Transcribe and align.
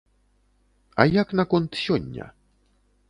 А 1.03 1.07
як 1.21 1.27
наконт 1.41 1.71
сёння? 1.85 2.25